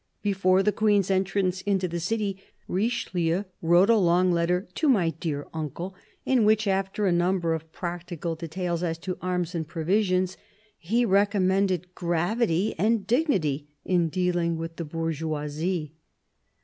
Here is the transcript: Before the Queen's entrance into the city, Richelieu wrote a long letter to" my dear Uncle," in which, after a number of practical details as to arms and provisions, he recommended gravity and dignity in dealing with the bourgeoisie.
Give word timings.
Before 0.23 0.63
the 0.63 0.71
Queen's 0.71 1.11
entrance 1.11 1.61
into 1.61 1.87
the 1.87 1.99
city, 1.99 2.41
Richelieu 2.67 3.43
wrote 3.61 3.91
a 3.91 3.95
long 3.97 4.31
letter 4.31 4.67
to" 4.73 4.89
my 4.89 5.11
dear 5.11 5.45
Uncle," 5.53 5.93
in 6.25 6.43
which, 6.43 6.65
after 6.65 7.05
a 7.05 7.11
number 7.11 7.53
of 7.53 7.71
practical 7.71 8.33
details 8.33 8.81
as 8.81 8.97
to 8.97 9.19
arms 9.21 9.53
and 9.53 9.67
provisions, 9.67 10.37
he 10.79 11.05
recommended 11.05 11.93
gravity 11.93 12.73
and 12.79 13.05
dignity 13.05 13.67
in 13.85 14.09
dealing 14.09 14.57
with 14.57 14.77
the 14.77 14.85
bourgeoisie. 14.85 15.93